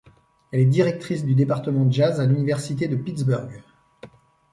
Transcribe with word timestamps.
Elle 0.51 0.61
est 0.61 0.65
directrice 0.65 1.23
du 1.23 1.35
département 1.35 1.85
jazz 1.91 2.19
à 2.19 2.25
l’Université 2.25 2.87
de 2.87 2.95
Pittsburgh. 2.95 3.61